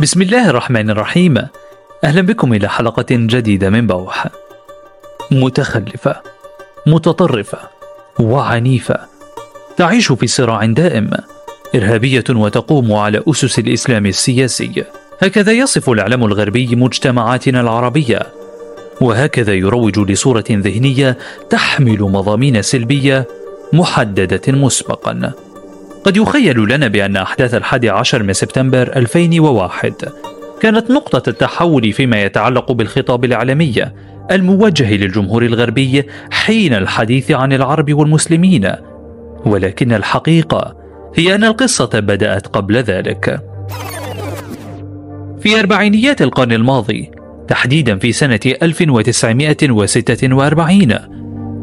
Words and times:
بسم 0.00 0.22
الله 0.22 0.50
الرحمن 0.50 0.90
الرحيم. 0.90 1.36
أهلا 2.04 2.20
بكم 2.20 2.52
إلى 2.52 2.68
حلقة 2.68 3.06
جديدة 3.10 3.70
من 3.70 3.86
بوح. 3.86 4.26
متخلفة 5.30 6.20
متطرفة 6.86 7.58
وعنيفة. 8.18 8.96
تعيش 9.76 10.12
في 10.12 10.26
صراع 10.26 10.64
دائم 10.64 11.10
إرهابية 11.74 12.24
وتقوم 12.30 12.92
على 12.92 13.22
أسس 13.28 13.58
الإسلام 13.58 14.06
السياسي. 14.06 14.84
هكذا 15.22 15.52
يصف 15.52 15.90
الإعلام 15.90 16.24
الغربي 16.24 16.76
مجتمعاتنا 16.76 17.60
العربية. 17.60 18.20
وهكذا 19.00 19.54
يروج 19.54 19.98
لصورة 19.98 20.44
ذهنية 20.50 21.18
تحمل 21.50 22.02
مضامين 22.02 22.62
سلبية 22.62 23.28
محددة 23.72 24.52
مسبقا. 24.52 25.32
قد 26.04 26.16
يخيل 26.16 26.68
لنا 26.68 26.88
بأن 26.88 27.16
أحداث 27.16 27.54
الحادي 27.54 27.90
عشر 27.90 28.22
من 28.22 28.32
سبتمبر 28.32 28.96
2001 28.96 29.92
كانت 30.60 30.90
نقطة 30.90 31.30
التحول 31.30 31.92
فيما 31.92 32.22
يتعلق 32.22 32.72
بالخطاب 32.72 33.24
الإعلامي 33.24 33.74
الموجه 34.30 34.96
للجمهور 34.96 35.42
الغربي 35.42 36.02
حين 36.30 36.74
الحديث 36.74 37.30
عن 37.30 37.52
العرب 37.52 37.94
والمسلمين. 37.94 38.72
ولكن 39.46 39.92
الحقيقة 39.92 40.76
هي 41.16 41.34
أن 41.34 41.44
القصة 41.44 41.90
بدأت 41.94 42.46
قبل 42.46 42.76
ذلك. 42.76 43.40
في 45.40 45.60
أربعينيات 45.60 46.22
القرن 46.22 46.52
الماضي 46.52 47.10
تحديدا 47.48 47.98
في 47.98 48.12
سنة 48.12 48.40
1946 48.62 50.94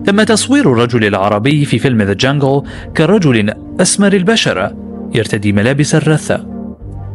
تم 0.07 0.23
تصوير 0.23 0.73
الرجل 0.73 1.05
العربي 1.05 1.65
في 1.65 1.79
فيلم 1.79 2.01
ذا 2.01 2.13
جانجل 2.13 2.61
كرجل 2.97 3.53
أسمر 3.79 4.13
البشرة 4.13 4.73
يرتدي 5.15 5.51
ملابس 5.51 5.95
الرثة. 5.95 6.47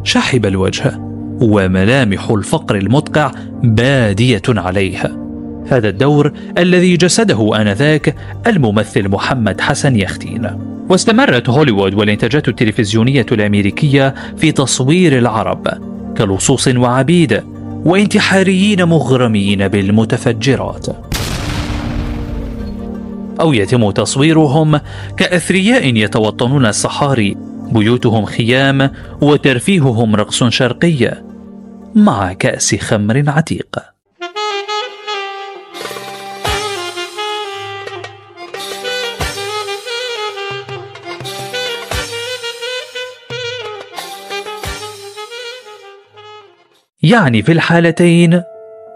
شحب 0.04 0.46
الوجه 0.46 1.00
وملامح 1.40 2.30
الفقر 2.30 2.76
المدقع 2.76 3.32
بادية 3.62 4.42
عليه 4.48 5.12
هذا 5.68 5.88
الدور 5.88 6.32
الذي 6.58 6.96
جسده 6.96 7.62
آنذاك 7.62 8.14
الممثل 8.46 9.08
محمد 9.08 9.60
حسن 9.60 9.96
يختين. 9.96 10.50
واستمرت 10.88 11.48
هوليوود 11.48 11.94
والإنتاجات 11.94 12.48
التلفزيونية 12.48 13.26
الأمريكية 13.32 14.14
في 14.36 14.52
تصوير 14.52 15.18
العرب 15.18 15.68
كلصوص 16.18 16.68
وعبيد 16.68 17.42
وانتحاريين 17.84 18.84
مغرمين 18.84 19.68
بالمتفجرات. 19.68 21.11
أو 23.40 23.52
يتم 23.52 23.90
تصويرهم 23.90 24.80
كأثرياء 25.16 25.96
يتوطنون 25.96 26.66
الصحاري. 26.66 27.36
بيوتهم 27.72 28.24
خيام 28.24 28.90
وترفيههم 29.20 30.16
رقص 30.16 30.44
شرقي 30.44 31.22
مع 31.94 32.32
كأس 32.32 32.74
خمر 32.74 33.24
عتيق. 33.26 33.78
يعني 47.02 47.42
في 47.42 47.52
الحالتين 47.52 48.42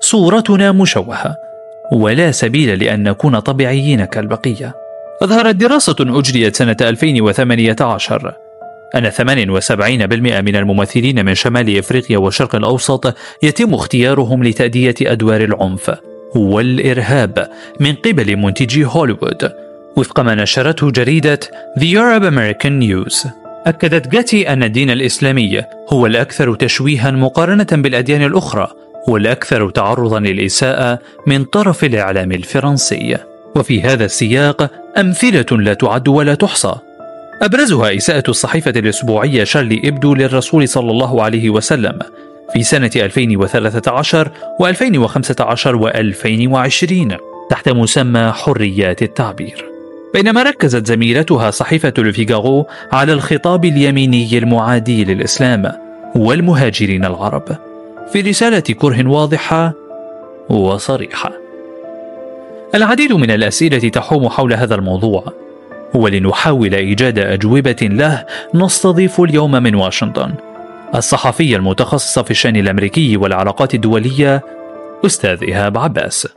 صورتنا 0.01 0.73
مشوهة. 0.73 1.46
ولا 1.93 2.31
سبيل 2.31 2.85
لأن 2.85 3.03
نكون 3.03 3.39
طبيعيين 3.39 4.05
كالبقية. 4.05 4.75
أظهرت 5.23 5.55
دراسة 5.55 5.97
أجريت 6.01 6.57
سنة 6.57 6.77
2018 6.81 8.35
أن 8.95 9.11
78% 9.11 10.41
من 10.41 10.57
الممثلين 10.57 11.25
من 11.25 11.35
شمال 11.35 11.79
إفريقيا 11.79 12.19
والشرق 12.19 12.55
الأوسط 12.55 13.15
يتم 13.43 13.75
اختيارهم 13.75 14.45
لتأدية 14.45 14.95
أدوار 15.03 15.45
العنف 15.45 15.91
والإرهاب 16.35 17.49
من 17.81 17.95
قبل 17.95 18.37
منتجي 18.37 18.85
هوليوود. 18.85 19.53
وفق 19.97 20.21
ما 20.21 20.35
نشرته 20.35 20.91
جريدة 20.91 21.41
The 21.79 21.95
Arab 21.95 22.23
American 22.23 22.83
News 22.83 23.29
أكدت 23.67 24.09
جاتي 24.09 24.49
أن 24.53 24.63
الدين 24.63 24.91
الإسلامي 24.91 25.63
هو 25.93 26.07
الأكثر 26.07 26.55
تشويها 26.55 27.11
مقارنة 27.11 27.67
بالأديان 27.73 28.23
الأخرى. 28.23 28.69
والأكثر 29.09 29.71
تعرضا 29.71 30.21
للإساءة 30.21 30.99
من 31.27 31.45
طرف 31.45 31.85
الإعلام 31.85 32.33
الفرنسي. 32.33 33.17
وفي 33.57 33.83
هذا 33.83 34.05
السياق 34.05 34.71
أمثلة 34.99 35.59
لا 35.59 35.75
تعد 35.75 36.09
ولا 36.09 36.35
تحصى. 36.35 36.75
أبرزها 37.43 37.97
إساءة 37.97 38.31
الصحيفة 38.31 38.71
الأسبوعية 38.71 39.45
شارلي 39.45 39.81
إبدو 39.85 40.15
للرسول 40.15 40.69
صلى 40.69 40.91
الله 40.91 41.23
عليه 41.23 41.51
وسلم 41.51 41.99
في 42.53 42.63
سنة 42.63 42.91
2013 42.97 44.31
و2015 44.63 45.77
و2020 45.81 47.17
تحت 47.51 47.69
مسمى 47.69 48.33
حريات 48.33 49.03
التعبير. 49.03 49.65
بينما 50.15 50.43
ركزت 50.43 50.87
زميلتها 50.87 51.51
صحيفة 51.51 51.93
الفيغارو 51.99 52.67
على 52.93 53.13
الخطاب 53.13 53.65
اليميني 53.65 54.39
المعادي 54.39 55.05
للإسلام 55.05 55.73
والمهاجرين 56.17 57.05
العرب. 57.05 57.66
في 58.13 58.21
رسالة 58.21 58.61
كره 58.61 59.09
واضحة 59.09 59.73
وصريحة. 60.49 61.33
العديد 62.75 63.13
من 63.13 63.31
الأسئلة 63.31 63.89
تحوم 63.89 64.29
حول 64.29 64.53
هذا 64.53 64.75
الموضوع، 64.75 65.33
ولنحاول 65.95 66.75
إيجاد 66.75 67.19
أجوبة 67.19 67.77
له 67.83 68.27
نستضيف 68.55 69.21
اليوم 69.21 69.53
من 69.53 69.75
واشنطن 69.75 70.35
الصحفية 70.95 71.57
المتخصصة 71.57 72.23
في 72.23 72.31
الشأن 72.31 72.57
الأمريكي 72.57 73.17
والعلاقات 73.17 73.75
الدولية 73.75 74.43
أستاذ 75.07 75.43
إيهاب 75.43 75.79
عباس. 75.79 76.29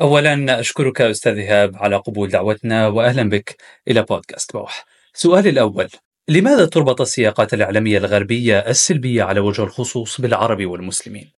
أولا 0.00 0.60
أشكرك 0.60 1.00
أستاذ 1.00 1.38
إيهاب 1.38 1.76
على 1.76 1.96
قبول 1.96 2.28
دعوتنا 2.28 2.88
وأهلا 2.88 3.28
بك 3.28 3.56
إلى 3.88 4.02
بودكاست 4.02 4.52
بوح. 4.52 4.84
سؤالي 5.14 5.50
الأول 5.50 5.88
لماذا 6.28 6.64
تربط 6.66 7.00
السياقات 7.00 7.54
الإعلامية 7.54 7.98
الغربية 7.98 8.58
السلبية 8.58 9.22
على 9.22 9.40
وجه 9.40 9.62
الخصوص 9.62 10.20
بالعرب 10.20 10.66
والمسلمين؟ 10.66 11.30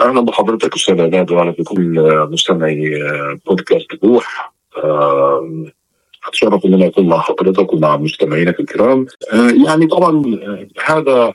أهلا 0.00 0.20
بحضرتك 0.20 0.74
أستاذ 0.74 1.00
عماد 1.00 1.30
وعلى 1.30 1.50
بكل 1.50 2.00
مستمعي 2.30 2.98
بودكاست 3.46 3.94
بوح 4.02 4.52
أتشرف 6.26 6.64
إن 6.64 6.74
أنا 6.74 6.86
أكون 6.86 7.08
مع 7.08 7.20
حضرتك 7.20 7.72
ومع 7.72 7.96
مستمعينك 7.96 8.60
الكرام 8.60 9.06
يعني 9.66 9.86
طبعا 9.86 10.38
هذا 10.84 11.32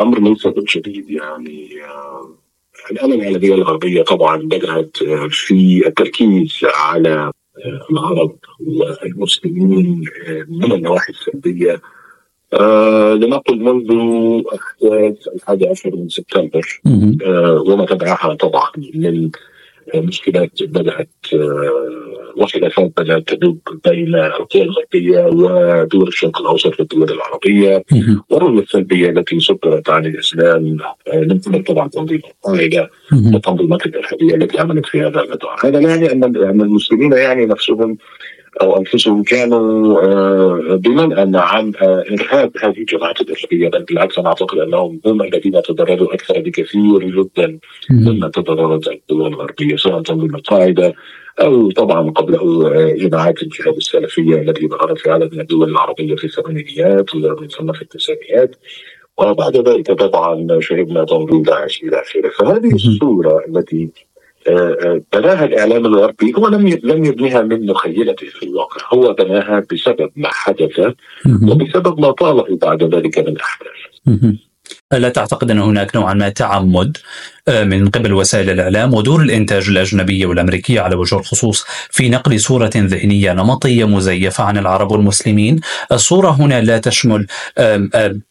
أمر 0.00 0.20
ليس 0.20 0.48
شديد 0.66 1.10
يعني 1.10 1.68
الآلة 2.90 3.14
الإعلامية 3.14 3.54
الغربية 3.54 4.02
طبعا 4.02 4.36
بدأت 4.36 4.96
في 5.30 5.82
التركيز 5.86 6.60
على 6.74 7.32
العرب 7.90 8.36
والمسلمين 8.60 10.04
من 10.48 10.72
النواحي 10.72 11.12
السلبية. 11.12 11.80
آه 12.52 13.14
لنقل 13.14 13.60
منذ 13.60 13.90
أحداث 14.54 15.28
الحادي 15.34 15.68
عشر 15.68 15.96
من 15.96 16.08
سبتمبر 16.08 16.80
آه 17.26 17.64
وما 17.66 17.86
تبعها 17.86 18.34
طبعا 18.34 18.70
من 18.94 19.30
مشكلات 19.94 20.62
بدأت 20.62 21.08
آه 21.34 21.92
وخلافات 22.36 22.92
بدأت 22.96 23.28
تدب 23.28 23.58
بين 23.84 24.14
القوى 24.14 24.62
الغربية 24.62 25.26
ودول 25.26 26.08
الشرق 26.08 26.40
الأوسط 26.40 26.80
والدول 26.80 27.10
العربية. 27.10 27.84
والرؤية 28.30 28.62
السلبية 28.62 29.10
التي 29.10 29.40
صدرت 29.40 29.90
عن 29.90 30.06
الإسلام 30.06 30.76
من 31.14 31.38
قبل 31.38 31.64
طبعا 31.64 31.88
تنظيم 31.88 32.20
القاعدة 32.44 32.90
والتنظيمات 33.12 33.86
الأرهابية 33.86 34.34
التي 34.34 34.60
عملت 34.60 34.86
في 34.86 35.00
هذا 35.00 35.20
المدار، 35.20 35.56
هذا 35.64 35.80
لا 35.80 35.94
يعني 35.94 36.12
أن 36.12 36.60
المسلمين 36.60 37.12
يعني 37.12 37.46
نفسهم 37.46 37.96
أو 38.60 38.76
أنفسهم 38.76 39.22
كانوا 39.22 40.76
بمنأى 40.76 41.30
عن 41.34 41.72
إرهاب 41.80 42.52
هذه 42.62 42.78
الجماعات 42.78 43.20
الارهابيه 43.20 43.68
بل 43.68 43.82
بالعكس 43.82 44.18
أنا 44.18 44.28
أعتقد 44.28 44.58
أنهم 44.58 45.00
هم 45.06 45.22
الذين 45.22 45.62
تضرروا 45.62 46.14
أكثر 46.14 46.40
بكثير 46.40 46.98
جدا 46.98 47.58
مما 47.90 48.28
تضررت 48.28 48.88
الدول 48.88 49.26
الغربية 49.26 49.76
سواء 49.76 50.02
تنظيم 50.02 50.34
القاعدة 50.34 50.94
أو 51.40 51.70
طبعا 51.70 52.10
قبله 52.10 52.70
جماعات 52.94 53.42
الجهاد 53.42 53.76
السلفية 53.76 54.36
التي 54.36 54.68
ظهرت 54.68 54.98
في 54.98 55.10
عدد 55.10 55.34
من 55.34 55.40
الدول 55.40 55.70
العربية 55.70 56.14
في 56.14 56.24
الثمانينيات 56.24 57.14
ومن 57.14 57.48
ثم 57.48 57.72
في 57.72 57.82
التسعينيات 57.82 58.56
وبعد 59.18 59.56
ذلك 59.56 59.92
طبعا 59.92 60.60
شهدنا 60.60 61.04
تنظيم 61.04 61.42
داعش 61.42 61.82
إلى 61.82 62.00
اخره 62.00 62.28
فهذه 62.28 62.74
الصورة 62.74 63.44
التي 63.48 63.90
بناها 65.12 65.44
الإعلام 65.44 65.86
الغربي 65.86 66.34
هو 66.36 66.48
لم 66.48 66.68
لم 66.82 67.04
يبنيها 67.04 67.42
من 67.42 67.66
مخيلته 67.66 68.26
في 68.26 68.42
الواقع 68.42 68.86
هو 68.94 69.12
بناها 69.12 69.62
بسبب 69.72 70.10
ما 70.16 70.28
حدث 70.28 70.80
وبسبب 71.48 72.00
ما 72.00 72.10
طاله 72.10 72.58
بعد 72.62 72.94
ذلك 72.94 73.18
من 73.18 73.36
أحداث. 73.40 73.70
لا 74.92 75.08
تعتقد 75.08 75.50
أن 75.50 75.58
هناك 75.58 75.96
نوعا 75.96 76.14
ما 76.14 76.28
تعمد 76.28 76.96
آه، 77.48 77.64
من 77.64 77.88
قبل 77.88 78.12
وسائل 78.12 78.50
الإعلام 78.50 78.94
ودور 78.94 79.22
الإنتاج 79.22 79.68
الأجنبية 79.68 80.26
والأمريكية 80.26 80.80
على 80.80 80.96
وجه 80.96 81.16
الخصوص 81.18 81.64
في 81.90 82.08
نقل 82.08 82.40
صورة 82.40 82.70
ذهنية 82.76 83.32
نمطية 83.32 83.84
مزيفة 83.84 84.44
عن 84.44 84.58
العرب 84.58 84.90
والمسلمين؟ 84.92 85.60
الصورة 85.92 86.30
هنا 86.30 86.60
لا 86.60 86.78
تشمل 86.78 87.26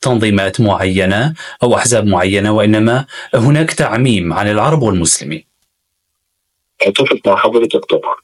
تنظيمات 0.01 0.61
معينة 0.61 1.33
أو 1.63 1.75
أحزاب 1.75 2.05
معينة 2.05 2.51
وإنما 2.51 3.05
هناك 3.35 3.71
تعميم 3.71 4.33
عن 4.33 4.47
العرب 4.51 4.81
والمسلمين. 4.81 5.50
اتفق 6.87 7.19
مع 7.25 7.35
حضرتك 7.35 7.85
طبعا. 7.85 8.15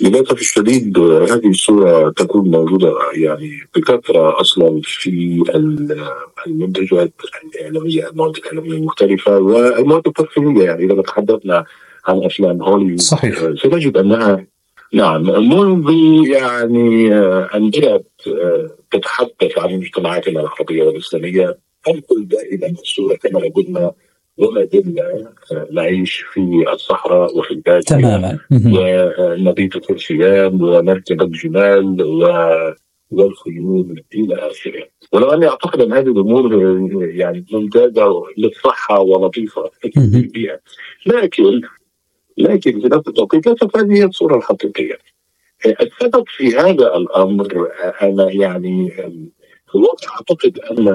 للأسف 0.00 0.40
الشديد 0.40 0.98
هذه 0.98 1.48
الصورة 1.48 2.10
تكون 2.10 2.50
موجودة 2.50 2.94
يعني 3.14 3.60
بكثرة 3.76 4.40
أصلا 4.40 4.80
في 4.84 5.42
المنتجات 6.46 7.12
الإعلامية 7.54 8.08
المواد 8.08 8.36
الإعلامية 8.36 8.72
المختلفة 8.72 9.38
والمواد 9.38 10.06
الترفيهيه 10.06 10.64
يعني 10.64 10.84
إذا 10.84 11.02
تحدثنا 11.02 11.64
عن 12.06 12.24
أفلام 12.24 12.62
هوليوود 12.62 13.00
صحيح. 13.00 13.38
سنجد 13.62 13.96
أنها 13.96 14.46
نعم 14.92 15.22
منذ 15.22 15.90
يعني 16.28 17.14
أن 17.54 17.70
بدأت 17.70 18.06
تتحدث 18.90 19.58
عن 19.58 19.74
مجتمعاتنا 19.74 20.40
العربية 20.40 20.82
والإسلامية 20.82 21.58
تنقل 21.84 22.28
دائما 22.28 22.74
الصورة 22.82 23.14
كما 23.14 23.40
قلنا 23.54 23.92
وما 24.38 24.64
زلنا 24.72 25.32
نعيش 25.70 26.24
في 26.32 26.64
الصحراء 26.72 27.38
وفي 27.38 27.50
البادية 27.50 27.80
تماما. 27.80 28.38
ونبيت 28.50 29.76
الخرشيان 29.76 30.62
ونركب 30.62 31.22
الجمال 31.22 32.02
و 32.02 32.26
والخيول 33.10 34.02
إلى 34.14 34.34
آخره. 34.34 34.88
ولو 35.12 35.30
أني 35.30 35.48
أعتقد 35.48 35.80
أن 35.80 35.92
هذه 35.92 36.06
الأمور 36.06 36.54
يعني 37.14 37.44
ممتازة 37.52 38.22
للصحة 38.38 39.00
ولطيفة. 39.00 39.70
للبيئه 39.96 40.60
لكن 41.06 41.60
لكن 42.38 42.80
في 42.80 42.86
نفس 42.86 43.08
التوقيت 43.08 43.46
ليست 43.46 43.76
هذه 43.76 43.92
هي 43.92 44.04
الصورة 44.04 44.36
الحقيقية. 44.36 44.98
السبب 45.66 46.24
في 46.26 46.56
هذا 46.56 46.96
الأمر. 46.96 47.68
أنا 48.02 48.30
يعني 48.30 48.92
في 49.68 49.74
الواقع 49.74 50.14
أعتقد 50.14 50.58
أن 50.58 50.88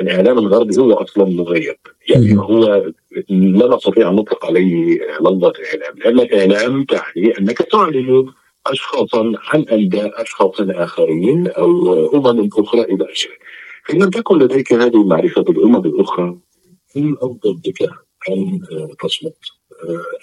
الإعلام 0.00 0.38
الغربي 0.38 0.78
هو 0.78 0.92
أصلا 0.92 1.24
مغيب. 1.24 1.76
يعني 2.08 2.38
هو 2.38 2.92
لا 3.28 3.76
نستطيع 3.76 4.10
أن 4.10 4.14
نطلق 4.14 4.46
عليه 4.46 5.00
لفظه 5.20 5.52
إعلام 5.66 5.98
لأن 5.98 6.20
الإعلام 6.20 6.84
تعني 6.84 7.38
أنك 7.38 7.58
تعلن 7.58 8.32
اشخاصا 8.66 9.32
عن 9.36 9.62
أنداء 9.62 10.22
أشخاص 10.22 10.54
آخرين 10.60 11.48
أو 11.48 11.94
أمم 12.14 12.48
أخرى 12.58 12.80
إلى 12.80 13.04
آخره. 13.04 13.32
فإن 13.86 14.02
لم 14.02 14.10
تكن 14.10 14.38
لديك 14.38 14.72
هذه 14.72 15.02
المعرفة 15.02 15.42
بالأمم 15.42 15.84
الأخرى 15.84 16.38
هم 16.96 17.16
أفضل 17.22 17.54
بك 17.64 17.82
أن 18.28 18.60
تصمت. 19.00 19.36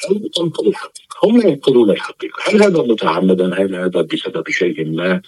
أو 0.09 0.27
تنقل 0.35 0.67
الحقيقة. 0.67 1.15
هم 1.23 1.37
لا 1.37 1.47
ينقلون 1.47 1.89
الحقيقة. 1.91 2.41
هل 2.45 2.63
هذا 2.63 2.81
متعمدا؟ 2.81 3.53
هل 3.53 3.75
هذا 3.75 4.01
بسبب 4.01 4.49
شيء 4.49 4.85
ما؟ 4.85 5.21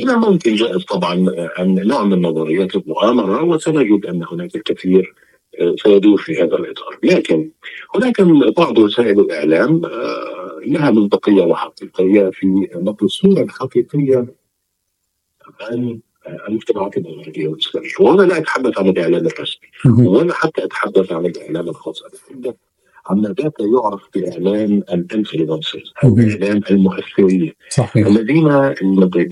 هنا 0.00 0.16
ممكن 0.16 0.54
جائز 0.54 0.84
طبعا 0.84 1.14
ان 1.58 1.86
نوع 1.86 2.04
من 2.04 2.22
نظريات 2.22 2.74
المؤامرة 2.76 3.42
وسنجد 3.42 4.06
أن 4.06 4.24
هناك 4.32 4.56
الكثير 4.56 5.14
آه، 5.60 5.74
سيدور 5.82 6.16
في 6.16 6.36
هذا 6.42 6.56
الإطار، 6.56 6.98
لكن 7.02 7.50
هناك 7.94 8.20
بعض 8.56 8.78
وسائل 8.78 9.20
الإعلام 9.20 9.84
آه، 9.84 10.60
لها 10.66 10.90
منطقية 10.90 11.42
وحقيقية 11.42 12.30
في 12.30 12.68
نقل 12.74 13.06
الصورة 13.06 13.42
الحقيقيه 13.42 14.26
عن 15.60 16.00
المجتمعات 16.48 16.96
الغربيه 16.96 17.48
والاسلاميه، 17.48 17.88
وأنا 18.00 18.22
لا 18.22 18.38
اتحدث 18.38 18.78
عن 18.78 18.88
الإعلام 18.88 19.26
الرسمي. 19.26 19.68
ولا 20.06 20.34
حتى 20.34 20.64
أتحدث 20.64 21.12
عن 21.12 21.26
الإعلام 21.26 21.68
الخاص، 21.68 22.02
اتحدث 22.02 22.54
عن 23.06 23.22
ذاك 23.22 23.52
يعرف 23.60 24.02
بإعلام 24.14 24.82
الانفلونسرز 24.92 25.92
أو 26.04 26.18
اعلام 26.18 26.60
المؤثرين 26.70 27.52
صحيح. 27.70 28.06
الذين 28.06 28.48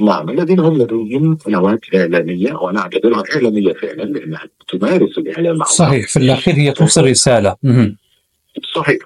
نعم 0.00 0.30
الذين 0.30 0.60
هم 0.60 0.78
لديهم 0.78 1.36
قنوات 1.36 1.80
إعلامية 1.94 2.52
وأنا 2.52 2.80
أعتبرها 2.80 3.22
إعلامية 3.34 3.72
فعلا 3.72 4.02
لأنها 4.02 4.44
تمارس 4.68 5.18
الإعلام 5.18 5.64
صحيح. 5.64 6.08
في 6.08 6.16
الأخير 6.16 6.54
هي 6.54 6.72
توصل 6.72 7.04
رسالة. 7.04 7.56
صحيح. 8.74 8.98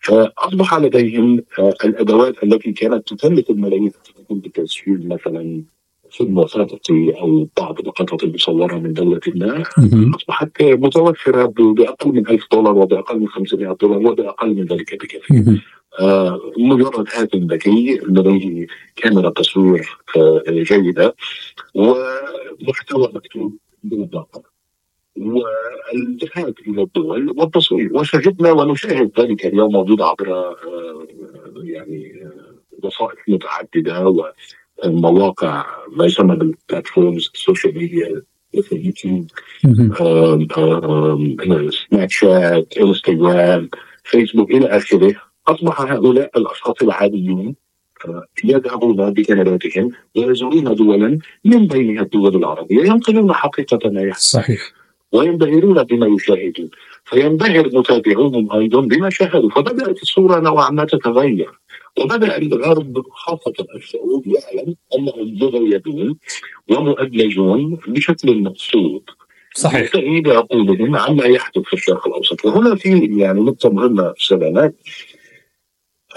فاصبح 0.00 0.74
لديهم 0.74 1.42
الأدوات 1.84 2.44
التي 2.44 2.72
كانت 2.72 3.08
تكلف 3.14 3.50
الملايين 3.50 3.92
بتسجيل 4.30 5.08
مثلا 5.08 5.62
وثائقي 6.20 7.20
أو 7.20 7.48
بعض 7.56 7.78
القطط 7.80 8.22
المصورة 8.24 8.74
من 8.74 8.92
دولة 8.92 9.20
ما. 9.34 9.64
أصبحت 10.16 10.62
متوفرة 10.62 11.46
بأقل 11.56 12.12
من 12.12 12.28
1000 12.28 12.44
دولار 12.52 12.74
وبأقل 12.78 13.20
من 13.20 13.28
500 13.28 13.76
دولار 13.80 13.98
وبأقل 14.12 14.54
من 14.54 14.64
ذلك 14.64 14.94
بكثير. 14.94 15.62
آه 16.00 16.40
مجرد 16.58 17.06
هاتف 17.14 17.34
ذكي 17.36 18.00
لديه 18.08 18.66
كاميرا 18.96 19.30
تصوير 19.30 19.98
آه 20.16 20.42
جيدة 20.48 21.14
ومحتوى 21.74 23.08
مكتوب 23.14 23.56
بالضبط. 23.84 24.44
والانتهاك 25.16 26.54
إلى 26.68 26.82
الدول 26.82 27.34
والتصوير. 27.36 27.90
وشهدنا 27.96 28.52
ونشاهد 28.52 29.10
ذلك 29.20 29.46
اليوم 29.46 29.72
موجود 29.72 30.00
عبر 30.00 30.28
آه 30.34 30.56
يعني 31.62 32.22
آه، 32.24 32.86
وسائط 32.86 33.18
متعددة 33.28 34.08
المواقع 34.84 35.66
ما 35.96 36.04
يسمى 36.06 36.36
بال 36.36 36.53
platforms 36.53 37.30
ال 37.34 37.40
social 37.40 37.78
media 37.78 38.22
مثل 38.54 38.76
يوتيوب 38.86 39.26
سناب 41.70 42.10
شات 42.10 42.78
انستغرام 42.78 43.68
فيسبوك 44.04 44.50
إلى 44.50 44.66
آخره. 44.66 45.14
أصبح 45.48 45.80
هؤلاء 45.80 46.38
الأشخاص 46.38 46.82
العاديون 46.82 47.54
يذهبون 48.44 49.12
بكاميراتهم 49.12 49.90
ويزورون 50.16 50.74
دولا 50.74 51.18
من 51.44 51.66
بينها 51.66 52.02
الدول 52.02 52.36
العربية 52.36 52.80
ينقلون 52.80 53.32
حقيقة 53.32 53.90
ما 53.90 54.02
يحدث. 54.02 54.22
صحيح. 54.22 54.72
وينبهرون 55.12 55.82
بما 55.82 56.06
يشاهدون. 56.06 56.70
فينبهر 57.04 57.70
متابعوهم 57.72 58.52
أيضا 58.52 58.80
بما 58.80 59.10
شاهدوا. 59.10 59.50
فبدأت 59.50 60.02
الصورة 60.02 60.40
نوعا 60.40 60.70
ما 60.70 60.84
تتغير. 60.84 61.50
وبدأ 61.98 62.38
الغرب 62.38 63.02
خاصة 63.10 63.54
الشعوب 63.74 64.26
يعلم 64.26 64.74
انهم 64.94 65.38
مغيبون 65.38 66.18
ومؤدلجون 66.70 67.78
بشكل 67.88 68.42
مقصود. 68.42 69.02
صحيح. 69.54 69.92
تأييد 69.92 70.28
عقولهم 70.28 70.96
عما 70.96 71.24
يحدث 71.24 71.62
في 71.62 71.72
الشرق 71.72 72.06
الأوسط. 72.06 72.44
وهنا 72.44 72.74
في 72.74 72.88
يعني 73.18 73.40
نقطة 73.40 73.70
مهمة 73.70 74.14
سلامات 74.18 74.74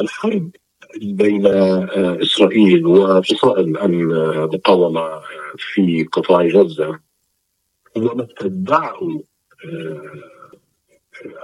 الحرب 0.02 0.52
بين 1.02 1.46
آه، 1.46 2.18
إسرائيل 2.22 2.86
وفصائل 2.86 3.78
المقاومة 3.78 5.22
في 5.58 6.04
قطاع 6.12 6.42
غزة 6.42 7.00
وما 7.96 8.24
تتبعه 8.24 9.22
آه، 9.66 10.12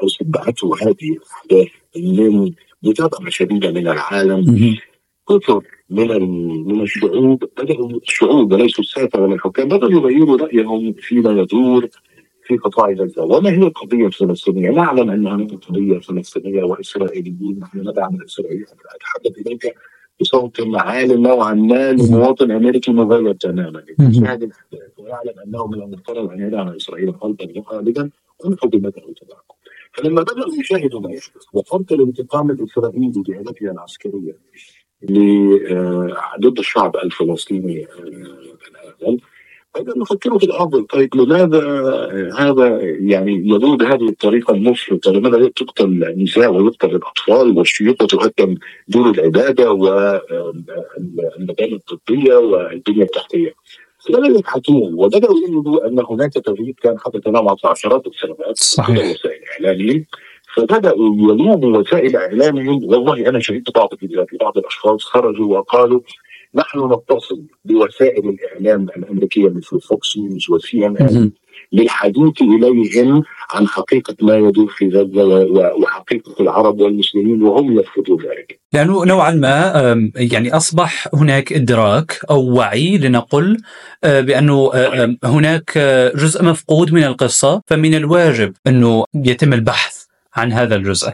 أو 0.02 0.08
استتبعته 0.08 0.76
هذه 0.82 1.10
الأحداث 1.18 1.68
من 1.98 2.52
متابعة 2.84 3.30
شديدة 3.30 3.72
من 3.72 3.88
العالم. 3.88 4.46
كثر 5.30 5.62
من 5.90 6.08
من 6.68 6.82
الشعوب 6.82 7.44
بدأوا 7.58 7.90
الشعوب 8.04 8.52
وليسوا 8.54 8.84
الساسه 8.84 9.22
ولا 9.22 9.34
الحكام 9.36 9.68
بدأوا 9.68 9.92
يغيروا 9.92 10.38
رأيهم 10.38 10.94
فيما 10.94 11.42
يدور 11.42 11.88
في 12.44 12.58
قطاع 12.58 12.92
غزة، 12.92 13.24
وما 13.24 13.50
هي 13.50 13.58
القضية 13.58 14.06
الفلسطينيه؟ 14.08 14.70
نعلم 14.70 15.10
ان 15.10 15.28
هناك 15.28 15.52
قضية 15.52 16.00
فلسطينية 16.00 16.64
واسرائيليين 16.64 17.60
نحن 17.60 17.80
ندعم 17.80 18.16
الاسرائيليين 18.16 18.66
أتحدث 18.96 19.48
إليك 19.48 19.76
بصوت 20.22 20.62
عال 20.76 21.22
نوعا 21.22 21.54
ما 21.54 21.92
لمواطن 21.92 22.52
أمريكي 22.52 22.92
مغيب 22.92 23.38
تماما. 23.38 23.84
يشاهد 24.00 24.44
الاحداث 24.44 25.00
ويعلم 25.00 25.40
أنه 25.46 25.68
من 25.68 25.82
المفترض 25.82 26.32
أن 26.32 26.42
يدعم 26.42 26.68
إسرائيل 26.68 27.12
قلبا 27.12 27.60
وقالبا 27.60 28.10
ونحب 28.46 28.86
أو 28.86 29.14
تدعم 29.14 29.42
فلما 29.94 30.22
بدأوا 30.22 30.56
يشاهدوا 30.60 31.00
ما 31.02 31.10
يحدث 31.10 31.44
وفرط 31.54 31.92
الانتقام 31.92 32.52
الإسرائيلي 32.52 33.08
بجهادته 33.16 33.72
العسكرية 33.72 34.38
آه، 35.72 36.18
ضد 36.40 36.60
الشعب 36.60 36.96
الفلسطيني 36.96 37.86
آه، 37.86 39.18
بدأوا 39.80 40.02
يفكروا 40.02 40.40
في 40.40 40.46
الأفضل. 40.46 40.86
طيب 40.86 41.16
لماذا 41.16 41.62
هذا 42.38 42.80
يعني 42.82 43.34
يدور 43.34 43.76
بهذه 43.76 44.10
الطريقة 44.10 44.54
المفرطة 44.54 45.12
لماذا 45.12 45.50
تقتل 45.56 46.04
النساء 46.04 46.54
ويقتل 46.54 46.96
الأطفال 46.96 47.58
والشيوخ 47.58 47.96
وتهدم 48.02 48.56
دور 48.88 49.10
العبادة 49.10 49.72
والمباني 49.72 51.76
الطبية 51.76 52.36
والبنية 52.36 53.04
التحتية؟ 53.04 53.54
بدأوا 54.10 54.38
يبحثون. 54.38 54.94
وبدأوا 54.94 55.36
يجدوا 55.38 55.88
أن 55.88 56.00
هناك 56.10 56.34
تغيير 56.34 56.74
كان 56.82 56.98
قد 56.98 57.16
يتناول 57.16 57.56
عشرات 57.64 58.08
السنوات 58.08 58.58
صحيح. 58.58 58.98
وسائل 58.98 59.42
إعلامية 59.54 60.06
فبدأوا 60.56 61.16
يلوموا 61.16 61.78
وسائل 61.78 62.16
إعلامهم 62.16 62.86
والله 62.86 63.30
أنا 63.30 63.40
شهدت 63.40 63.76
بعض 63.76 63.90
الفيديوهات 63.94 64.28
بعض 64.42 64.58
الأشخاص 64.58 65.04
خرجوا 65.04 65.58
وقالوا 65.58 66.02
نحن 66.58 66.94
نتصل 66.94 67.42
بوسائل 67.66 68.30
الإعلام 68.30 68.88
الأمريكية 68.98 69.50
مثل 69.50 69.82
فوكس 69.82 70.18
نيوز 70.18 70.50
وسي 70.50 70.86
إن 70.86 70.98
إن 70.98 71.32
للحديث 71.74 72.42
إليهم 72.42 73.24
عن 73.52 73.68
حقيقة 73.68 74.16
ما 74.22 74.38
يدور 74.38 74.68
في 74.68 74.90
غزة 74.90 75.26
وحقيقة 75.76 76.36
العرب 76.40 76.80
والمسلمين 76.80 77.44
وهم 77.44 77.78
يرفضون 77.78 78.18
ذلك. 78.22 78.60
لأنه 78.74 79.06
نوعا 79.06 79.32
ما 79.32 80.10
يعني 80.16 80.56
أصبح 80.56 81.08
هناك 81.14 81.54
إدراك 81.54 82.20
أو 82.30 82.54
وعي 82.54 82.98
لنقل 82.98 83.58
آه، 84.04 84.22
بأنه 84.22 84.72
هناك 85.24 85.78
جزء 86.16 86.44
مفقود 86.44 86.94
من 86.94 87.04
القصة 87.04 87.62
فمن 87.68 87.96
الواجب 87.96 88.54
أنه 88.68 89.06
يتم 89.16 89.54
البحث 89.54 89.97
عن 90.38 90.54
هذا 90.54 90.76
الجزء. 90.76 91.12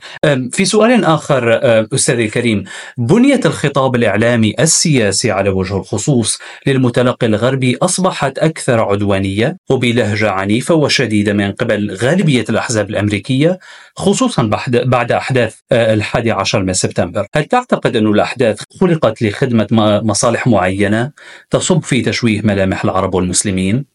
في 0.52 0.66
سؤال 0.66 1.06
آخر 1.06 1.60
استاذي 1.94 2.26
الكريم، 2.26 2.64
بنيه 2.98 3.40
الخطاب 3.46 3.96
الإعلامي 3.96 4.54
السياسي 4.60 5.32
على 5.32 5.50
وجه 5.50 5.78
الخصوص 5.78 6.40
للمتلقي 6.68 7.28
الغربي 7.28 7.78
أصبحت 7.82 8.38
أكثر 8.38 8.80
عدوانية 8.80 9.58
وبلهجة 9.70 10.32
عنيفة 10.32 10.76
وشديدة 10.76 11.34
من 11.34 11.52
قبل 11.52 11.96
غالبية 11.96 12.46
الأحزاب 12.50 12.90
الأمريكية 12.90 13.60
خصوصا 13.96 14.50
بعد 14.68 15.12
أحداث 15.12 15.56
الحادي 15.72 16.32
عشر 16.32 16.64
من 16.64 16.74
سبتمبر. 16.74 17.28
هل 17.36 17.46
تعتقد 17.46 17.96
أن 17.96 18.08
الأحداث 18.08 18.62
خلقت 18.80 19.22
لخدمة 19.22 19.68
مصالح 20.04 20.48
معينة 20.48 21.12
تصب 21.50 21.84
في 21.84 22.02
تشويه 22.02 22.42
ملامح 22.42 22.84
العرب 22.84 23.14
والمسلمين؟ 23.14 23.93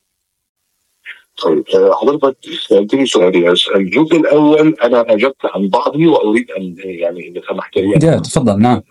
طيب 1.42 1.64
آه، 1.75 1.95
حضرتك 2.00 2.37
سألتني 2.68 3.07
سؤالين 3.07 3.54
الجزء 3.75 4.16
الأول 4.16 4.75
أنا 4.83 5.12
أجبت 5.12 5.37
عن 5.45 5.68
بعضي 5.68 6.07
وأريد 6.07 6.50
أن 6.50 6.75
يعني 6.78 7.28
اذا 7.28 7.40
سمحت 7.49 7.76
لي 7.76 8.21
تفضل 8.21 8.59
نعم 8.59 8.83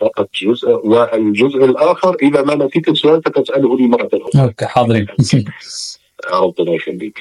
فقط 0.00 0.28
جزء 0.42 0.68
والجزء 0.68 1.64
الآخر 1.64 2.16
إذا 2.22 2.42
ما 2.42 2.54
نسيت 2.54 2.88
السؤال 2.88 3.22
فتساله 3.22 3.76
لي 3.76 3.86
مرة 3.86 4.10
أخرى. 4.12 4.42
أوكي 4.42 4.66
حاضرين. 4.66 5.06
ربنا 6.32 6.72
يخليك. 6.74 7.18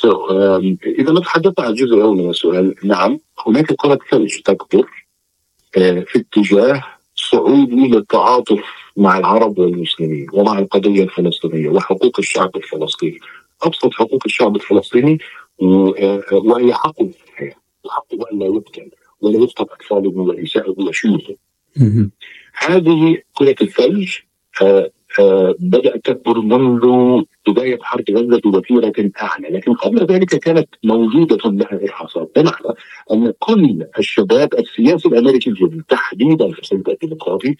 So, 0.00 0.08
um, 0.08 0.76
إذا 0.86 1.12
نتحدث 1.12 1.60
عن 1.60 1.70
الجزء 1.70 1.94
الأول 1.94 2.16
من 2.16 2.30
السؤال 2.30 2.74
نعم 2.84 3.20
هناك 3.46 3.72
كره 3.72 3.98
ثلج 4.10 4.40
تكبر 4.40 4.82
uh, 4.82 5.80
في 5.80 6.16
اتجاه 6.16 6.84
صعودي 7.14 7.88
للتعاطف 7.88 8.62
مع 8.96 9.18
العرب 9.18 9.58
والمسلمين 9.58 10.26
ومع 10.32 10.58
القضية 10.58 11.02
الفلسطينية 11.02 11.68
وحقوق 11.68 12.18
الشعب 12.18 12.56
الفلسطيني. 12.56 13.20
أبسط 13.62 13.94
حقوق 13.94 14.22
الشعب 14.26 14.56
الفلسطيني 14.56 15.18
آه، 15.62 16.22
وهي 16.32 16.74
حقه 16.74 17.06
في 17.06 17.24
الحياة 17.28 17.54
وحقه 17.84 18.30
ان 18.32 18.38
لا 18.38 18.46
يقتل 18.46 18.90
ولا 19.20 19.44
يفقد 19.44 19.66
اطفاله 19.70 20.10
ونسائه 20.10 20.74
وشيوخه. 20.78 21.36
هذه 22.54 23.18
كره 23.34 23.56
الثلج 23.62 24.16
بدات 25.58 26.04
تكبر 26.04 26.40
منذ 26.40 26.86
بدايه 27.48 27.78
حرب 27.82 28.04
غزة 28.10 28.40
بوتيره 28.44 29.10
أعلى، 29.22 29.48
لكن 29.48 29.74
قبل 29.74 30.06
ذلك 30.06 30.36
كانت 30.36 30.68
موجودة 30.84 31.50
لها 31.50 31.80
ارهاصات، 31.82 32.30
بمعنى 32.36 32.74
أن 33.12 33.32
كل 33.38 33.84
الشباب 33.98 34.54
السياسي 34.54 35.08
الأمريكي 35.08 35.50
الجديد 35.50 35.82
تحديدا 35.88 36.50
في 36.52 36.58
الحزب 36.58 36.88
الديمقراطي 36.88 37.56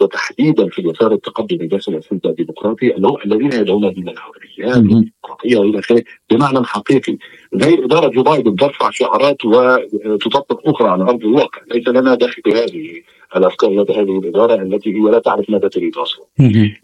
وتحديدا 0.00 0.68
في 0.68 0.78
اليسار 0.78 1.12
التقدمي 1.12 1.66
داخل 1.66 1.94
الحزب 1.94 2.20
الديمقراطي 2.26 2.96
الذين 3.24 3.52
يدعون 3.52 3.90
بالحريه 3.90 4.76
الديمقراطية 4.76 5.56
وإلى 5.56 5.78
آخره. 5.78 6.02
بمعنى 6.30 6.64
حقيقي 6.64 7.16
زي 7.54 7.84
إدارة 7.84 8.08
جو 8.08 8.22
بايدن 8.22 8.56
ترفع 8.56 8.90
شعارات 8.90 9.44
وتطبق 9.44 10.68
أخرى 10.68 10.88
على 10.88 11.02
أرض 11.02 11.24
الواقع، 11.24 11.60
ليس 11.74 11.88
لنا 11.88 12.14
داخل 12.14 12.42
هذه 12.46 13.02
الافكار 13.36 13.70
هذه 13.70 14.18
الإدارة 14.18 14.62
التي 14.62 14.90
هي 14.90 15.10
لا 15.10 15.18
تعرف 15.18 15.50
ماذا 15.50 15.68
تريد 15.68 15.96
أصلا. 15.96 16.24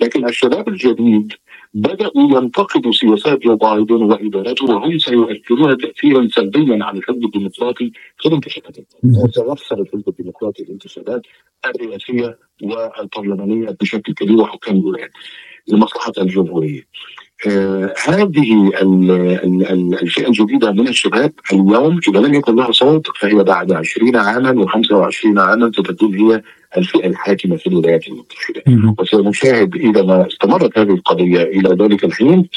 لكن 0.01 0.29
الشباب 0.29 0.69
الجديد 0.69 1.33
بدأوا 1.75 2.39
ينتقدوا 2.39 2.93
سياسات 2.93 3.39
جو 3.39 3.57
بايدن 3.57 4.03
وإدارته 4.03 4.65
وهم 4.65 4.99
سيؤثرون 4.99 5.79
تاثيرا 5.79 6.29
سلبيا 6.29 6.85
على 6.85 6.99
الحزب 6.99 7.25
الديمقراطي 7.25 7.93
في 8.19 8.29
الانتخابات 8.29 8.77
وسيخسر 9.05 9.81
الحزب 9.81 10.09
الديمقراطي 10.09 10.63
الانتخابات 10.63 11.23
الرئاسية 11.67 12.39
والبرلمانية 12.63 13.77
بشكل 13.81 14.15
كبير 14.15 14.37
وحكام 14.37 14.77
الولايات 14.77 15.11
لمصلحة 15.69 16.13
الجمهورية. 16.19 16.83
آه 17.47 17.95
هذه 18.05 18.71
الفئة 20.03 20.29
الجديدة 20.29 20.73
من 20.73 20.89
الشباب 20.89 21.33
اليوم 21.53 22.01
إذا 22.09 22.21
لم 22.21 22.35
يكن 22.35 22.57
لها 22.57 22.73
صوت 22.73 23.07
فهي 23.21 23.35
بعد 23.35 23.73
20 23.73 24.17
عاما 24.17 24.67
و25 24.67 25.39
عاما 25.39 25.73
ستكون 25.73 26.15
هي 26.15 26.43
الفئة 26.77 27.07
الحاكمة 27.07 27.57
في 27.57 27.67
الولايات 27.67 28.09
المتحدة 28.09 28.63
وسنشاهد 28.99 29.75
إذا 29.75 30.03
ما 30.03 30.27
استمرت 30.27 30.79
هذه 30.79 30.91
القضية 30.91 31.43
إلى 31.43 31.85
ذلك 31.85 32.05
الحين 32.05 32.49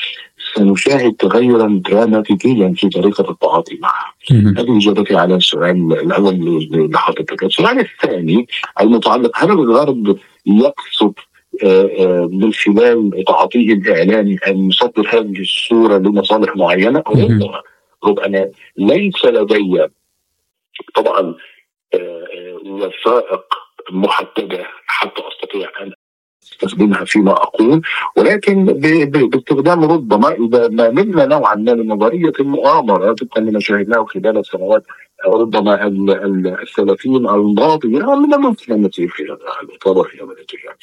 سنشاهد 0.55 1.13
تغيرا 1.13 1.81
دراماتيكيا 1.85 2.73
في 2.77 2.89
طريقة 2.89 3.31
التعاطي 3.31 3.79
معها. 3.81 4.13
هذه 4.31 4.77
إجابتي 4.77 5.15
على 5.15 5.35
السؤال 5.35 5.93
الأول 5.93 6.67
لحضرتك. 6.71 7.43
السؤال 7.43 7.79
الثاني 7.79 8.47
المتعلق 8.81 9.31
هل 9.43 9.51
الغرب 9.51 10.17
يقصد 10.45 11.13
من 12.31 12.53
خلال 12.53 13.23
تعاطيه 13.27 13.73
الاعلامي 13.73 14.37
أن 14.47 14.69
يصدر 14.69 15.07
هذه 15.09 15.41
الصورة 15.41 15.97
لمصالح 15.97 16.55
معينة 16.55 17.03
ربما 17.07 17.61
ربما 18.03 18.51
ليس 18.77 19.25
لدي 19.25 19.87
طبعا 20.95 21.35
آه، 21.93 22.59
وثائق 22.65 23.45
محددة 23.91 24.65
حتى 24.85 25.21
أستطيع 25.27 25.69
أن 25.81 25.91
أستخدمها 26.43 27.05
فيما 27.05 27.31
أقول 27.31 27.81
ولكن 28.17 28.65
باستخدام 28.65 29.83
ربما 29.83 30.31
إذا 30.31 30.67
ما 30.67 30.89
ملنا 30.89 31.25
نوعا 31.25 31.55
ما 31.55 31.73
من 31.73 31.87
نظريه 31.87 32.33
المؤامرة 32.39 33.13
طبقا 33.13 33.41
لما 33.41 33.59
شاهدناه 33.59 34.05
خلال 34.05 34.37
السنوات 34.37 34.83
ربما 35.25 35.87
الثلاثين 36.61 37.15
الماضيه 37.15 37.89
من 37.89 38.33
الممكن 38.33 38.73
أن 38.73 38.81
نسير 38.81 39.07
في 39.07 39.23
هذا 39.23 39.39
الاتجاه. 40.31 40.75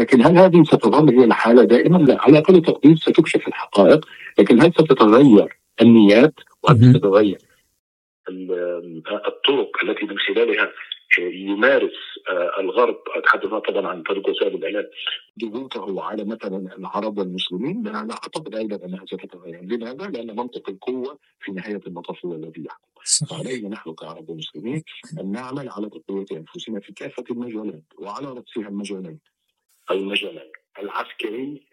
لكن 0.00 0.26
هل 0.26 0.38
هذه 0.38 0.62
ستظل 0.62 1.18
هي 1.18 1.24
الحاله 1.24 1.64
دائما؟ 1.64 1.98
لا 1.98 2.16
على 2.20 2.38
أقل 2.38 2.62
تقدير 2.62 2.96
ستكشف 2.96 3.48
الحقائق 3.48 4.06
لكن 4.38 4.62
هل 4.62 4.72
ستتغير 4.72 5.58
النيات 5.82 6.34
وهل 6.62 6.94
ستتغير 6.94 7.38
الطرق 9.26 9.70
التي 9.84 10.06
من 10.06 10.18
خلالها 10.18 10.70
يمارس 11.18 11.92
آه، 12.28 12.60
الغرب. 12.60 12.98
اتحدث 13.16 13.46
طبعا 13.46 13.86
عن 13.86 14.02
طريق 14.02 14.28
وسائل 14.28 14.54
الإعلام. 14.54 14.86
ضغوطه 15.44 16.02
على 16.02 16.24
مثلا 16.24 16.76
العرب 16.78 17.18
والمسلمين. 17.18 17.82
لا 17.82 17.98
أعتقد 17.98 18.54
أيضا 18.54 18.86
انها 18.86 19.04
ستتغير 19.06 19.62
لماذا؟ 19.62 20.06
لأن 20.06 20.36
منطق 20.36 20.68
القوة 20.68 21.18
في 21.40 21.52
نهاية 21.52 21.80
المطاف 21.86 22.26
هو 22.26 22.34
الذي 22.34 22.64
يحكم. 22.64 22.88
فعلينا 23.30 23.68
نحن 23.68 23.94
كعرب 23.94 24.28
ومسلمين 24.30 24.82
أن 25.20 25.32
نعمل 25.32 25.68
على 25.68 25.90
تقويه 25.90 26.26
أنفسنا 26.32 26.80
في 26.80 26.92
كافة 26.92 27.24
المجالات 27.30 27.82
وعلى 27.98 28.26
رأسها 28.26 28.68
المجالين. 28.68 29.18
المجالين 29.90 30.52
العسكري 30.78 31.66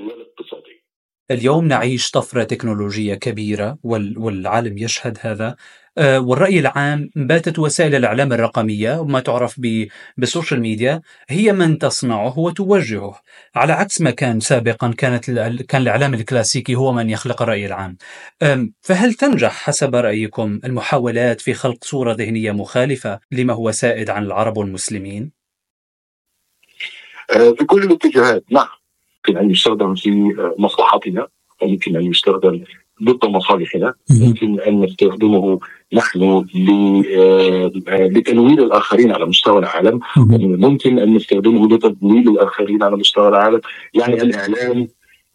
والاقتصادي. 0.00 0.85
اليوم 1.30 1.68
نعيش 1.68 2.10
طفرة 2.10 2.44
تكنولوجية 2.44 3.14
كبيرة 3.14 3.78
والعالم 3.82 4.78
يشهد 4.78 5.18
هذا. 5.20 5.56
آه، 5.98 6.20
والرأي 6.20 6.58
العام 6.58 7.10
باتت 7.16 7.58
وسائل 7.58 7.94
الإعلام 7.94 8.32
الرقمية 8.32 9.00
وما 9.00 9.20
تعرف 9.20 9.60
بالسوشيال 10.16 10.60
ميديا 10.60 11.02
هي 11.28 11.52
من 11.52 11.78
تصنعه 11.78 12.38
وتوجهه. 12.38 13.20
على 13.54 13.72
عكس 13.72 14.00
ما 14.00 14.10
كان 14.10 14.40
سابقا 14.40 14.94
كانت 14.98 15.30
كان 15.68 15.82
الإعلام 15.82 16.14
الكلاسيكي 16.14 16.74
هو 16.74 16.92
من 16.92 17.10
يخلق 17.10 17.42
الرأي 17.42 17.66
العام. 17.66 17.96
فهل 18.80 19.14
تنجح 19.14 19.52
حسب 19.52 19.94
رأيكم 19.94 20.60
المحاولات 20.64 21.40
في 21.40 21.54
خلق 21.54 21.84
صورة 21.84 22.12
ذهنية 22.12 22.52
مخالفة 22.52 23.20
لما 23.32 23.54
هو 23.54 23.70
سائد 23.72 24.10
عن 24.10 24.24
العرب 24.24 24.56
والمسلمين؟ 24.56 25.32
آه، 27.30 27.52
في 27.58 27.64
كل 27.64 27.82
الاتجاهات 27.82 28.44
نعم. 28.52 28.68
يمكن 29.28 29.40
أن 29.44 29.50
يستخدم 29.50 29.94
في 29.94 30.10
آه، 30.38 30.54
مصلحتنا 30.58 31.26
ويمكن 31.62 31.96
أن 31.96 32.02
يستخدم 32.02 32.60
ضد 33.04 33.26
مصالحنا. 33.26 33.94
يمكن 34.10 34.60
أن 34.60 34.80
نستخدمه 34.80 35.60
نحن 35.92 36.22
آه، 36.22 37.72
لتنوير 37.88 38.62
الآخرين 38.62 39.12
على 39.12 39.26
مستوى 39.26 39.58
العالم. 39.58 40.00
ممكن 40.40 40.98
أن 40.98 41.14
نستخدمه 41.14 41.68
لتضليل 41.68 42.28
الآخرين 42.28 42.82
على 42.82 42.96
مستوى 42.96 43.28
العالم. 43.28 43.60
يعني 43.94 44.22
الإعلام 44.22 44.88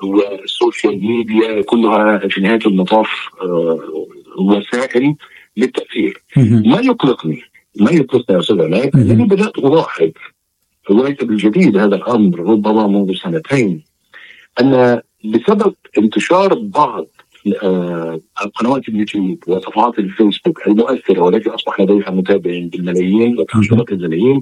وال 0.03 0.29
social 0.29 1.07
media 1.07 1.61
كلها 1.62 2.17
في 2.17 2.41
نهاية 2.41 2.65
المطاف 2.65 3.10
آه، 3.41 3.79
وسائل 4.39 5.15
للتأثير. 5.57 6.24
ما 6.38 6.79
يقلقني 6.79 7.41
ما 7.79 7.91
يقلقني 7.91 8.36
يا 8.36 8.39
أستاذ 8.39 8.62
عماد 8.62 8.95
انني 8.95 9.25
بدأت 9.25 9.57
ألاحظ 9.57 10.12
وليس 10.89 11.23
بالجديد 11.23 11.77
هذا 11.77 11.95
الأمر 11.95 12.39
ربما 12.39 12.88
منذ 12.88 13.13
سنتين 13.13 13.83
أن 14.61 15.01
بسبب 15.25 15.75
انتشار 15.97 16.53
بعض 16.53 17.05
آه، 17.63 18.19
قنوات 18.55 18.89
اليوتيوب 18.89 19.43
وصفحات 19.47 20.00
الفيسبوك 20.00 20.67
المؤثرة 20.67 21.19
والتي 21.21 21.50
أصبح 21.50 21.79
لديها 21.79 22.11
متابعين 22.11 22.69
بالملايين 22.69 23.38
وعشرات 23.39 23.91
الملايين 23.91 24.41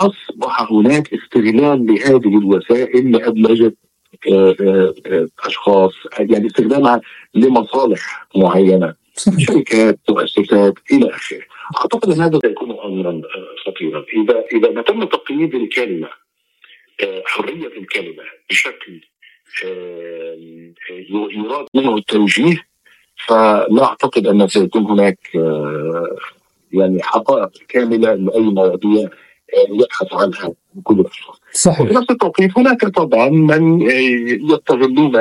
أصبح 0.00 0.72
هناك 0.72 1.14
استغلال 1.14 1.86
لهذه 1.86 2.38
الوسائل 2.38 3.12
لأدمجة 3.12 3.74
أشخاص 5.44 5.92
يعني 6.18 6.46
استخدامها 6.46 7.00
لمصالح 7.34 8.26
معينة 8.36 8.94
شركات 9.38 9.98
مؤسسات 10.08 10.74
إلى 10.92 11.10
آخره. 11.10 11.42
أعتقد 11.76 12.10
أن 12.12 12.20
هذا 12.20 12.38
سيكون 12.42 12.70
امرا 12.70 13.22
خطيرا 13.66 14.04
إذا 14.14 14.44
إذا 14.52 14.70
ما 14.70 14.82
تم 14.82 15.04
تقييد 15.04 15.54
الكلمة 15.54 16.08
حرية 17.24 17.66
الكلمة 17.66 18.22
بشكل 18.50 19.00
يراد 21.32 21.66
منه 21.74 21.96
التوجيه 21.96 22.66
فلا 23.26 23.84
أعتقد 23.84 24.26
أن 24.26 24.48
سيكون 24.48 24.84
هناك 24.84 25.18
يعني 26.72 27.02
حقائق 27.02 27.50
كاملة 27.68 28.14
لأي 28.14 28.40
مواضيع 28.40 29.08
يبحث 29.70 30.12
عنها 30.12 30.52
كل 30.84 31.00
الاشخاص. 31.00 31.40
صحيح. 31.52 31.80
وفي 31.80 31.94
نفس 31.94 32.10
التوقيت 32.10 32.58
هناك 32.58 32.84
طبعا 32.84 33.28
من 33.28 33.82
يستغلون 34.52 35.16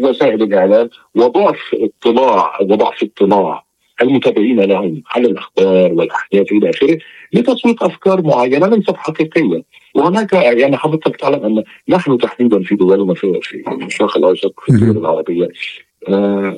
وسائل 0.00 0.42
الإعلام 0.42 0.90
وضعف 1.14 1.60
اطلاع 1.74 2.60
وضعف 2.60 3.02
اطلاع 3.02 3.64
المتابعين 4.02 4.60
لهم 4.60 5.02
على 5.10 5.26
الأخبار 5.26 5.92
والأحداث 5.92 6.52
إلى 6.52 6.70
آخره 6.70 6.98
لتسويق 7.32 7.84
أفكار 7.84 8.22
معينة 8.22 8.66
ليست 8.66 8.96
حقيقيه 8.96 9.62
وهناك 9.94 10.32
يعني 10.32 10.76
حضرتك 10.76 11.16
تعلم 11.16 11.44
أن 11.44 11.64
نحن 11.88 12.18
تحديدا 12.18 12.62
في 12.62 12.74
دولنا 12.74 13.14
في 13.14 13.40
الشرق 13.82 14.16
الأوسط 14.16 14.54
في 14.60 14.72
الدول 14.72 14.96
العربية. 14.96 15.48
آه، 16.08 16.56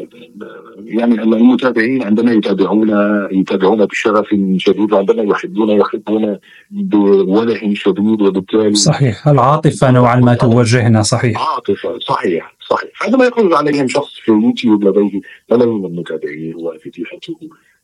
يعني 0.84 1.22
المتابعين 1.22 2.02
عندما 2.02 2.32
يتابعون 2.32 2.90
يتابعون 3.32 3.86
بشغف 3.86 4.26
شديد 4.56 4.92
وعندما 4.92 5.22
يحبون 5.22 5.70
يحبون 5.70 6.38
بوله 6.70 7.74
شديد 7.74 8.22
وبالتالي 8.22 8.74
صحيح. 8.74 9.28
العاطفه 9.28 9.90
نوعا 9.90 10.16
ما 10.16 10.34
توجهنا؟ 10.34 11.02
صحيح. 11.02 11.54
عاطفه 11.54 11.98
صحيح. 11.98 12.54
صحيح. 12.72 13.02
عندما 13.02 13.24
يخرج 13.24 13.52
عليهم 13.52 13.88
شخص 13.88 14.14
في 14.14 14.30
يوتيوب 14.30 14.84
لديه 14.84 15.20
ملايين 15.50 15.74
من 15.74 15.84
المتابعين 15.86 16.54
وفضيحته 16.56 17.36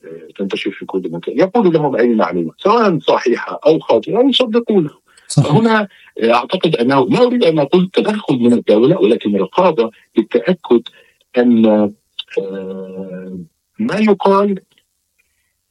آه، 0.05 0.29
تنتشر 0.39 0.71
في 0.71 0.87
كل 0.87 1.03
مكان 1.11 1.39
يقول 1.39 1.73
لهم 1.73 1.97
اي 1.97 2.15
معلومه 2.15 2.53
سواء 2.59 2.99
صحيحة 2.99 3.61
أو 3.67 3.79
خاطئة 3.79 4.21
يصدقونه. 4.29 4.91
هنا 5.39 5.89
أعتقد 6.25 6.77
أنه 6.77 7.09
لا 7.09 7.23
أريد 7.23 7.45
أن 7.45 7.59
أقول 7.59 7.91
تدخل 7.93 8.35
من 8.35 8.53
الدولة 8.53 9.01
ولكن 9.01 9.37
رقابه 9.37 9.91
للتاكد 10.19 10.83
أن 11.39 11.67
آه، 11.67 13.39
ما 13.79 13.97
يقال 13.97 14.61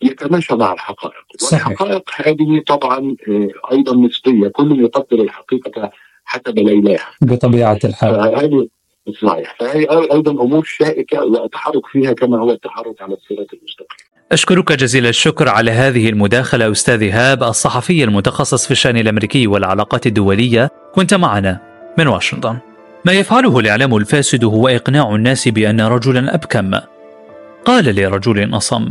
يتماشى 0.01 0.55
مع 0.55 0.73
الحقائق. 0.73 1.13
صحيح. 1.37 1.67
والحقائق 1.67 2.09
هذه 2.15 2.63
طبعا 2.67 3.15
آه، 3.27 3.49
أيضا 3.71 3.95
نسبية 3.95 4.47
كل 4.47 4.81
يقدر 4.81 5.21
الحقيقة 5.21 5.91
حسب 6.25 6.59
ليلاها 6.59 7.09
بطبيعة 7.21 7.79
الحال. 7.83 8.35
هذه 8.35 8.67
صحيح 9.11 9.55
فهي 9.59 9.87
أيضا 9.89 10.31
أمور 10.31 10.63
شائكة 10.63 11.25
والتحرك 11.25 11.85
فيها 11.91 12.13
كما 12.13 12.39
هو 12.39 12.51
التحرك 12.51 13.01
على 13.01 13.13
الصراط 13.13 13.47
المستقيم. 13.53 14.07
أشكرك 14.31 14.71
جزيل 14.71 15.05
الشكر 15.05 15.49
على 15.49 15.71
هذه 15.71 16.09
المداخلة 16.09 16.71
أستاذ 16.71 17.01
إيهاب 17.01 17.43
الصحفي 17.43 18.03
المتخصص 18.03 18.65
في 18.65 18.71
الشأن 18.71 18.97
الأمريكي 18.97 19.47
والعلاقات 19.47 20.07
الدولية. 20.07 20.69
كنت 20.95 21.13
معنا 21.13 21.59
من 21.97 22.07
واشنطن. 22.07 22.57
ما 23.05 23.13
يفعله 23.13 23.59
الإعلام 23.59 23.95
الفاسد 23.95 24.43
هو 24.43 24.67
إقناع 24.67 25.15
الناس 25.15 25.47
بأن 25.47 25.81
رجلا 25.81 26.35
أبكم. 26.35 26.71
قال 27.65 27.95
لرجل 27.95 28.57
أصم 28.57 28.87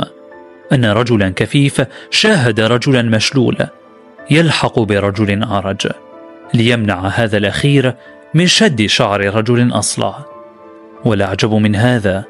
أن 0.73 0.85
رجلا 0.85 1.29
كفيف 1.29 1.83
شاهد 2.11 2.61
رجلا 2.61 3.03
مشلول 3.03 3.57
يلحق 4.31 4.79
برجل 4.79 5.43
أعرج 5.43 5.89
ليمنع 6.55 7.07
هذا 7.07 7.37
الأخير 7.37 7.95
من 8.35 8.47
شد 8.47 8.87
شعر 8.87 9.21
رجل 9.21 9.79
أصلع. 9.79 10.25
والأعجب 11.05 11.53
من 11.53 11.77
هذا 11.77 12.25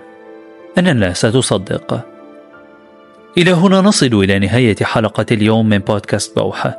أن 0.79 0.89
الناس 0.89 1.21
تصدق 1.21 2.07
إلى 3.39 3.53
هنا 3.53 3.81
نصل 3.81 4.07
إلى 4.07 4.39
نهاية 4.39 4.77
حلقة 4.83 5.27
اليوم 5.31 5.69
من 5.69 5.79
بودكاست 5.79 6.39
بوحة. 6.39 6.77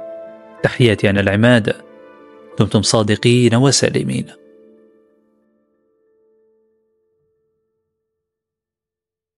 تحياتي 0.64 1.10
أنا 1.10 1.20
العماد. 1.20 1.74
دمتم 2.60 2.82
صادقين 2.82 3.56
وسالمين. 3.56 4.26